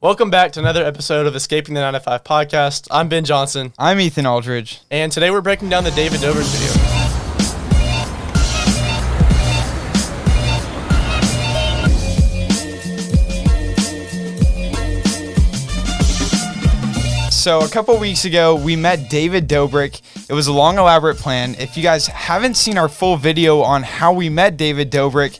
[0.00, 2.86] Welcome back to another episode of Escaping the 9 to 5 podcast.
[2.88, 4.80] I'm Ben Johnson, I'm Ethan Aldridge.
[4.92, 7.88] and today we're breaking down the David Dobrik video.
[17.30, 20.02] So a couple weeks ago, we met David Dobrik.
[20.28, 21.54] It was a long, elaborate plan.
[21.54, 25.38] If you guys haven't seen our full video on how we met David Dobrik,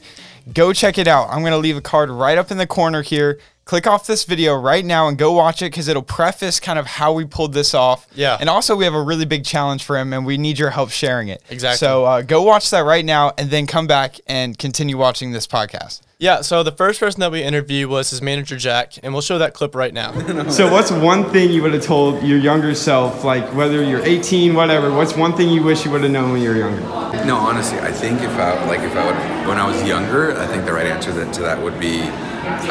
[0.54, 1.28] go check it out.
[1.28, 3.38] I'm gonna leave a card right up in the corner here.
[3.68, 6.86] Click off this video right now and go watch it because it'll preface kind of
[6.86, 8.06] how we pulled this off.
[8.14, 8.38] Yeah.
[8.40, 10.88] And also, we have a really big challenge for him, and we need your help
[10.88, 11.42] sharing it.
[11.50, 11.76] Exactly.
[11.76, 15.46] So uh, go watch that right now, and then come back and continue watching this
[15.46, 16.00] podcast.
[16.16, 19.36] Yeah, so the first person that we interviewed was his manager, Jack, and we'll show
[19.36, 20.12] that clip right now.
[20.50, 24.54] So what's one thing you would have told your younger self, like whether you're 18,
[24.54, 24.90] whatever?
[24.90, 26.80] What's one thing you wish you would have known when you were younger?
[27.26, 30.46] No, honestly, I think if I like if I would when I was younger, I
[30.46, 31.98] think the right answer that, to that would be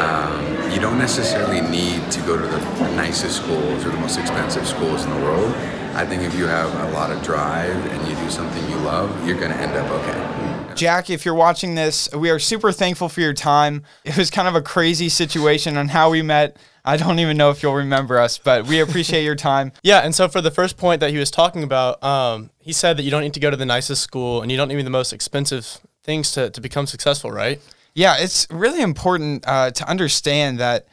[0.00, 2.58] um, you don't necessarily need to go to the
[2.96, 5.54] nicest schools or the most expensive schools in the world.
[5.94, 9.26] I think if you have a lot of drive and you do something you love,
[9.26, 10.74] you're gonna end up okay.
[10.76, 13.82] Jack, if you're watching this, we are super thankful for your time.
[14.04, 16.56] It was kind of a crazy situation on how we met.
[16.84, 19.72] I don't even know if you'll remember us, but we appreciate your time.
[19.82, 22.96] Yeah, and so for the first point that he was talking about, um, he said
[22.96, 24.90] that you don't need to go to the nicest school and you don't need the
[24.90, 27.60] most expensive things to, to become successful, right?
[27.94, 30.86] Yeah, it's really important uh, to understand that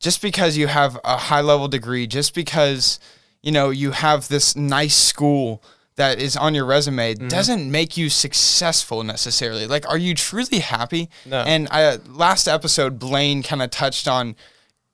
[0.00, 3.00] just because you have a high level degree, just because
[3.42, 5.62] you know you have this nice school
[5.96, 9.66] that is on your resume, doesn't make you successful necessarily.
[9.66, 11.08] Like, are you truly happy?
[11.24, 11.40] No.
[11.40, 14.36] And I, last episode, Blaine kind of touched on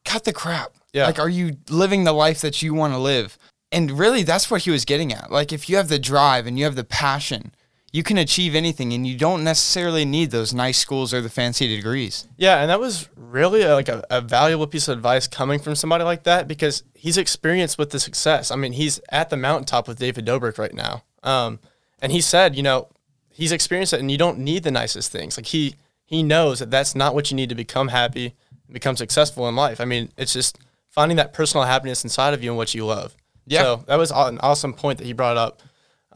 [0.04, 0.74] cut the crap.
[0.92, 1.06] Yeah.
[1.06, 3.36] Like, are you living the life that you want to live?
[3.72, 5.30] And really, that's what he was getting at.
[5.32, 7.52] Like, if you have the drive and you have the passion,
[7.92, 11.68] you can achieve anything, and you don't necessarily need those nice schools or the fancy
[11.68, 12.26] degrees.
[12.38, 15.74] Yeah, and that was really a, like a, a valuable piece of advice coming from
[15.74, 18.50] somebody like that because he's experienced with the success.
[18.50, 21.04] I mean, he's at the mountaintop with David Dobrik right now.
[21.22, 21.60] Um,
[22.00, 22.88] and he said, you know,
[23.28, 25.36] he's experienced it, and you don't need the nicest things.
[25.36, 25.75] Like he
[26.06, 28.34] he knows that that's not what you need to become happy,
[28.66, 29.81] and become successful in life.
[29.82, 30.58] I mean, it's just
[30.88, 33.14] finding that personal happiness inside of you and what you love.
[33.47, 33.62] Yeah.
[33.62, 35.62] So that was an awesome point that he brought up.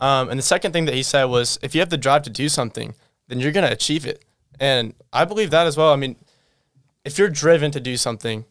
[0.01, 2.31] Um, and the second thing that he said was, if you have the drive to
[2.31, 2.95] do something,
[3.29, 4.25] then you're going to achieve it.
[4.61, 5.93] And I believe that as well.
[5.93, 6.17] I mean,
[7.05, 8.45] if you're driven to do something,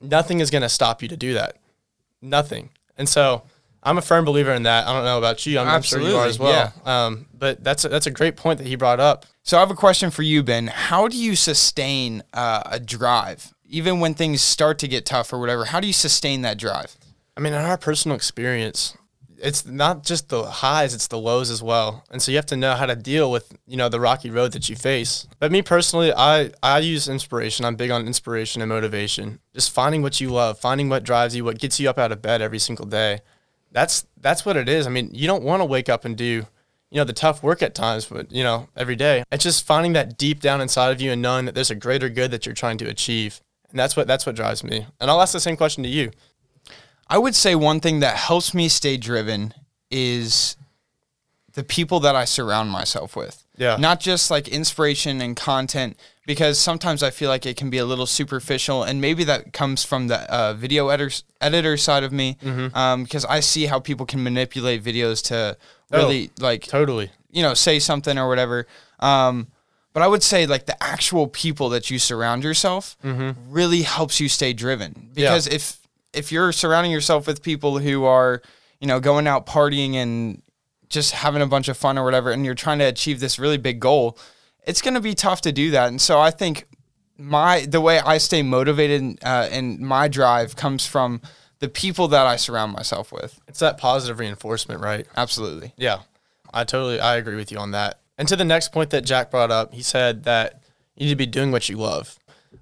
[0.00, 1.56] nothing is going to stop you to do that.
[2.22, 2.70] Nothing.
[2.96, 3.42] And so
[3.82, 4.86] I'm a firm believer in that.
[4.86, 5.58] I don't know about you.
[5.58, 6.72] I'm, I'm sure you are as well.
[6.84, 9.26] Um, but that's a, that's a great point that he brought up.
[9.42, 10.68] So I have a question for you, Ben.
[10.68, 15.38] How do you sustain uh, a drive, even when things start to get tough or
[15.38, 15.66] whatever?
[15.66, 16.96] How do you sustain that drive?
[17.36, 18.96] I mean, in our personal experience,
[19.40, 22.04] it's not just the highs, it's the lows as well.
[22.10, 24.52] And so you have to know how to deal with, you know, the rocky road
[24.52, 25.26] that you face.
[25.38, 27.64] But me personally, I, I use inspiration.
[27.64, 29.40] I'm big on inspiration and motivation.
[29.52, 32.22] Just finding what you love, finding what drives you, what gets you up out of
[32.22, 33.20] bed every single day.
[33.72, 34.86] That's that's what it is.
[34.86, 36.46] I mean, you don't want to wake up and do, you
[36.92, 39.24] know, the tough work at times, but you know, every day.
[39.32, 42.08] It's just finding that deep down inside of you and knowing that there's a greater
[42.08, 43.40] good that you're trying to achieve.
[43.70, 44.86] And that's what that's what drives me.
[45.00, 46.12] And I'll ask the same question to you.
[47.08, 49.54] I would say one thing that helps me stay driven
[49.90, 50.56] is
[51.52, 53.44] the people that I surround myself with.
[53.56, 53.76] Yeah.
[53.76, 57.84] Not just like inspiration and content, because sometimes I feel like it can be a
[57.84, 62.36] little superficial, and maybe that comes from the uh, video editor editor side of me,
[62.74, 65.56] um, because I see how people can manipulate videos to
[65.92, 67.10] really like Totally.
[67.30, 68.66] you know say something or whatever.
[68.98, 69.48] Um,
[69.92, 72.96] but I would say like the actual people that you surround yourself
[73.48, 75.78] really helps you stay driven because if
[76.16, 78.42] if you're surrounding yourself with people who are
[78.80, 80.42] you know going out partying and
[80.88, 83.58] just having a bunch of fun or whatever and you're trying to achieve this really
[83.58, 84.18] big goal
[84.66, 86.66] it's going to be tough to do that and so i think
[87.16, 91.20] my the way i stay motivated uh, and my drive comes from
[91.60, 95.06] the people that i surround myself with It's that positive reinforcement, right?
[95.16, 96.00] absolutely Yeah.
[96.52, 98.00] I totally I agree with you on that.
[98.16, 100.62] And to the next point that Jack brought up, he said that
[100.94, 102.16] you need to be doing what you love.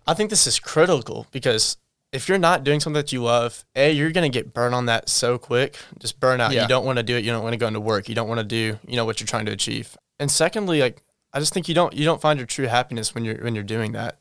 [0.06, 1.76] I think this is critical because
[2.12, 5.08] if you're not doing something that you love, A, you're gonna get burned on that
[5.08, 5.76] so quick.
[5.98, 6.52] Just burn out.
[6.52, 6.62] Yeah.
[6.62, 8.28] You don't want to do it, you don't want to go into work, you don't
[8.28, 9.96] want to do, you know, what you're trying to achieve.
[10.18, 11.02] And secondly, like
[11.32, 13.64] I just think you don't you don't find your true happiness when you're when you're
[13.64, 14.18] doing that.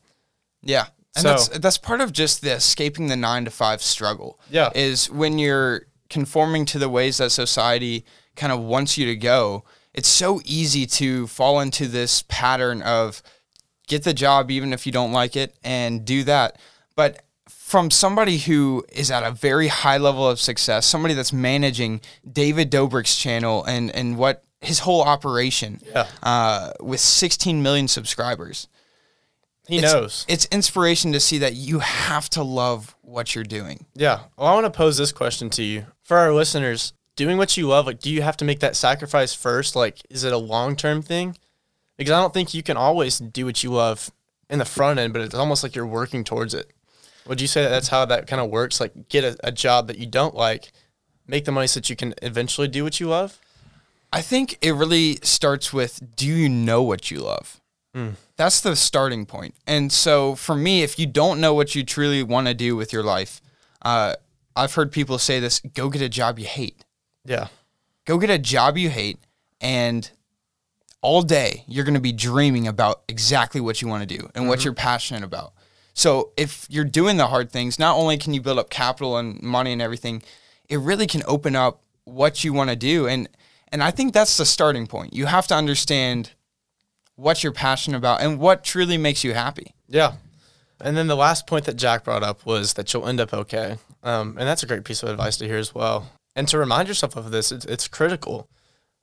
[0.62, 0.86] Yeah.
[1.14, 4.40] And So- that's that's part of just the escaping the nine to five struggle.
[4.50, 4.70] Yeah.
[4.74, 8.04] Is when you're conforming to the ways that society
[8.36, 13.22] kind of wants you to go, it's so easy to fall into this pattern of
[13.86, 16.58] get the job even if you don't like it and do that.
[16.96, 22.00] But from somebody who is at a very high level of success, somebody that's managing
[22.30, 26.06] David Dobrik's channel and, and what his whole operation Yeah.
[26.22, 28.68] uh, with 16 million subscribers
[29.66, 30.24] He it's, knows.
[30.28, 33.86] It's inspiration to see that you have to love what you're doing.
[33.94, 34.20] Yeah.
[34.36, 35.86] Well, I want to pose this question to you.
[36.02, 39.34] For our listeners, doing what you love, like, do you have to make that sacrifice
[39.34, 39.74] first?
[39.74, 41.36] Like, is it a long term thing?
[41.96, 44.10] Because I don't think you can always do what you love
[44.50, 46.70] in the front end, but it's almost like you're working towards it.
[47.26, 48.80] Would you say that that's how that kind of works?
[48.80, 50.72] Like, get a, a job that you don't like,
[51.26, 53.38] make the money so that you can eventually do what you love?
[54.12, 57.60] I think it really starts with do you know what you love?
[58.36, 59.54] That's the starting point.
[59.66, 62.92] And so for me, if you don't know what you truly want to do with
[62.92, 63.40] your life,
[63.82, 64.14] uh,
[64.54, 66.84] I've heard people say this go get a job you hate.
[67.24, 67.48] Yeah.
[68.04, 69.18] Go get a job you hate,
[69.60, 70.10] and
[71.02, 74.48] all day you're going to be dreaming about exactly what you want to do and
[74.48, 75.52] what you're passionate about.
[75.94, 79.40] So if you're doing the hard things, not only can you build up capital and
[79.42, 80.22] money and everything,
[80.68, 83.06] it really can open up what you want to do.
[83.06, 83.28] And
[83.70, 85.14] and I think that's the starting point.
[85.14, 86.32] You have to understand
[87.16, 89.74] what you're passionate about and what truly makes you happy.
[89.88, 90.14] Yeah.
[90.80, 93.78] And then the last point that Jack brought up was that you'll end up okay.
[94.02, 96.10] Um, and that's a great piece of advice to hear as well.
[96.34, 98.48] And to remind yourself of this, it's, it's critical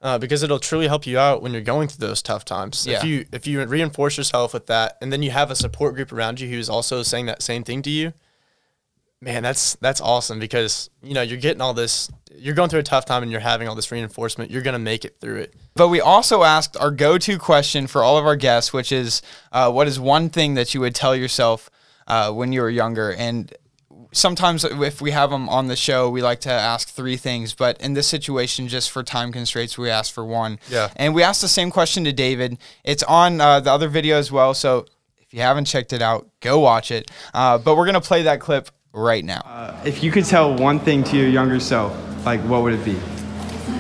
[0.02, 2.88] uh, because it'll truly help you out when you're going through those tough times.
[2.88, 2.98] Yeah.
[2.98, 6.12] If you if you reinforce yourself with that, and then you have a support group
[6.12, 8.14] around you who's also saying that same thing to you,
[9.22, 12.10] man, that's that's awesome because you know you're getting all this.
[12.34, 14.52] You're going through a tough time and you're having all this reinforcement.
[14.52, 15.54] You're gonna make it through it.
[15.76, 19.22] But we also asked our go-to question for all of our guests, which is,
[19.52, 21.70] uh, what is one thing that you would tell yourself
[22.08, 23.12] uh, when you were younger?
[23.14, 23.54] And
[24.12, 27.54] sometimes if we have them on the show, we like to ask three things.
[27.54, 30.60] But in this situation, just for time constraints, we asked for one.
[30.70, 30.90] Yeah.
[30.96, 32.58] And we asked the same question to David.
[32.84, 34.54] It's on uh, the other video as well.
[34.54, 34.86] So
[35.20, 37.12] if you haven't checked it out, go watch it.
[37.34, 39.80] Uh, but we're gonna play that clip right now.
[39.86, 41.96] If you could tell one thing to your younger self,
[42.26, 42.98] like what would it be?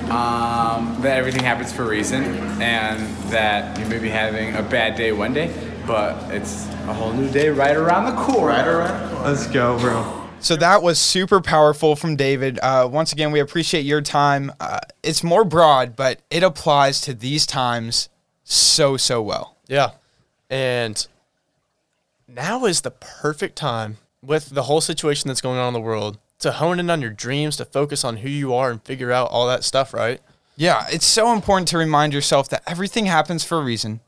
[0.10, 2.24] um, that everything happens for a reason
[2.62, 3.00] and
[3.32, 5.54] that you may be having a bad day one day,
[5.86, 8.48] but it's a whole new day right around the corner.
[8.48, 9.24] Right around.
[9.24, 10.19] Let's go, bro.
[10.41, 12.59] So that was super powerful from David.
[12.63, 14.51] Uh, once again, we appreciate your time.
[14.59, 18.09] Uh, it's more broad, but it applies to these times
[18.44, 19.57] so so well.
[19.68, 19.91] Yeah.
[20.50, 21.06] And
[22.27, 26.18] now is the perfect time with the whole situation that's going on in the world
[26.39, 29.30] to hone in on your dreams, to focus on who you are and figure out
[29.30, 30.21] all that stuff, right?
[30.56, 34.00] Yeah, it's so important to remind yourself that everything happens for a reason.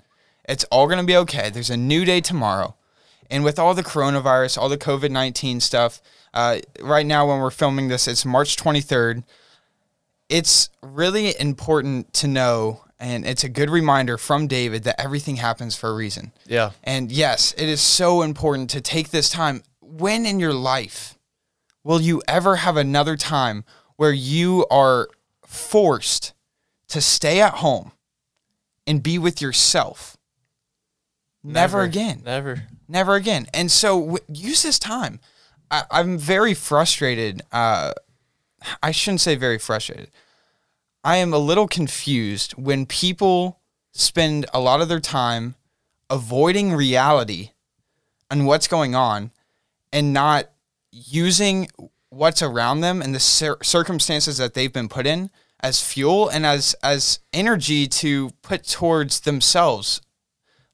[0.48, 1.50] It's all going to be okay.
[1.50, 2.76] There's a new day tomorrow.
[3.32, 6.02] And with all the coronavirus, all the COVID 19 stuff,
[6.34, 9.24] uh, right now when we're filming this, it's March 23rd.
[10.30, 15.78] It's really important to know, and it's a good reminder from David that everything happens
[15.78, 16.34] for a reason.
[16.46, 16.72] Yeah.
[16.84, 19.64] And yes, it is so important to take this time.
[19.80, 21.18] When in your life
[21.84, 23.64] will you ever have another time
[23.96, 25.08] where you are
[25.46, 26.34] forced
[26.90, 27.94] to stay at home
[28.86, 30.18] and be with yourself?
[31.44, 32.22] Never, again.
[32.24, 32.64] Never.
[32.92, 33.48] Never again.
[33.54, 35.22] And so use this time.
[35.72, 37.42] I, I'm very frustrated.
[37.50, 37.94] Uh,
[38.84, 40.12] I shouldn't say very frustrated.
[41.02, 43.62] I am a little confused when people
[43.94, 45.56] spend a lot of their time
[46.10, 47.52] avoiding reality
[48.30, 49.32] and what's going on
[49.94, 50.50] and not
[50.92, 51.70] using
[52.10, 55.30] what's around them and the cir- circumstances that they've been put in
[55.62, 60.02] as fuel and as as energy to put towards themselves.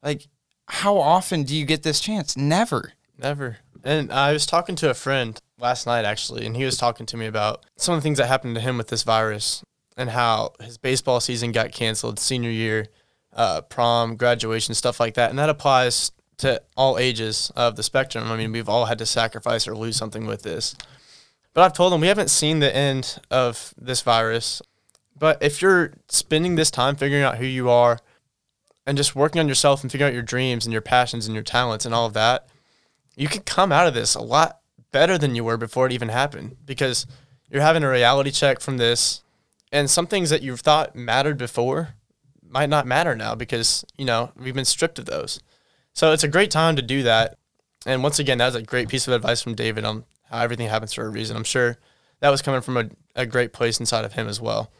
[0.01, 0.27] Like
[0.67, 2.35] how often do you get this chance?
[2.35, 2.93] Never.
[3.17, 3.57] Never.
[3.83, 7.17] And I was talking to a friend last night actually, and he was talking to
[7.17, 9.63] me about some of the things that happened to him with this virus
[9.95, 12.87] and how his baseball season got canceled, senior year,
[13.33, 15.29] uh, prom, graduation, stuff like that.
[15.29, 18.31] And that applies to all ages of the spectrum.
[18.31, 20.75] I mean, we've all had to sacrifice or lose something with this.
[21.53, 24.61] But I've told him we haven't seen the end of this virus.
[25.17, 27.99] But if you're spending this time figuring out who you are
[28.87, 31.43] and just working on yourself and figuring out your dreams and your passions and your
[31.43, 32.47] talents and all of that,
[33.17, 36.07] you could come out of this a lot better than you were before it even
[36.07, 37.05] happened because
[37.49, 39.21] you're having a reality check from this
[39.73, 41.95] and some things that you've thought mattered before
[42.41, 45.41] might not matter now because you know we've been stripped of those.
[45.91, 47.37] So it's a great time to do that.
[47.85, 50.69] And once again that was a great piece of advice from david on how everything
[50.69, 51.35] happens for a reason.
[51.35, 51.77] I'm sure
[52.21, 54.71] that was coming from a, a great place inside of him as well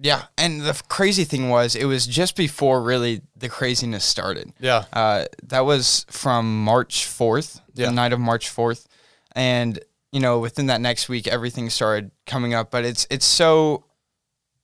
[0.00, 4.52] Yeah, and the crazy thing was, it was just before really the craziness started.
[4.60, 7.86] yeah Uh, that was from March 4th, Yeah.
[7.86, 8.86] the night of March 4th.
[9.32, 9.78] And,
[10.12, 12.70] you know, within that next week, everything started coming up.
[12.70, 13.84] But it's it's so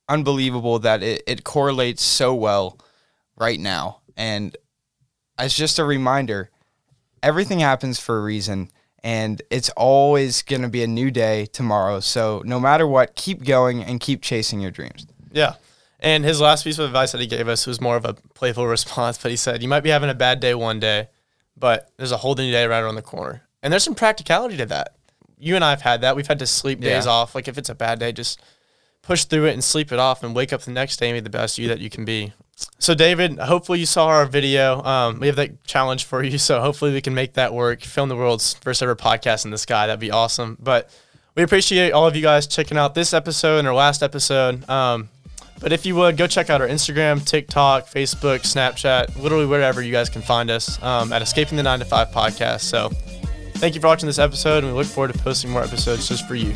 [0.08, 2.78] unbelievable that it, it correlates so well
[3.36, 4.00] right now.
[4.16, 4.56] And
[5.38, 6.50] as just a reminder,
[7.22, 8.70] everything happens for a reason.
[9.02, 12.00] And it's always going to be a new day tomorrow.
[12.00, 15.06] So no matter what, keep going and keep chasing your dreams.
[15.34, 15.54] Yeah.
[16.00, 18.66] And his last piece of advice that he gave us was more of a playful
[18.76, 21.08] response, but he said, You might be having a bad day one day,
[21.56, 23.42] but there's a whole new day right around the corner.
[23.62, 24.94] And there's some practicality to that.
[25.38, 26.16] You and I have had that.
[26.16, 27.12] We've had to sleep days Yeah.
[27.12, 27.34] off.
[27.34, 28.40] Like if it's a bad day, just
[29.02, 31.20] push through it and sleep it off and wake up the next day and be
[31.20, 32.32] the best you that you can be.
[32.78, 34.82] So David, hopefully you saw our video.
[34.84, 37.82] Um, we have that challenge for you, so hopefully we can make that work.
[37.82, 39.86] Film the world's first ever podcast in the sky.
[39.86, 40.56] That'd be awesome.
[40.60, 40.90] But
[41.34, 44.68] we appreciate all of you guys checking out this episode and our last episode.
[44.68, 45.08] Um,
[45.64, 49.90] but if you would, go check out our Instagram, TikTok, Facebook, Snapchat, literally wherever you
[49.90, 52.60] guys can find us um, at Escaping the 9 to 5 podcast.
[52.60, 52.90] So
[53.54, 56.28] thank you for watching this episode, and we look forward to posting more episodes just
[56.28, 56.54] for you.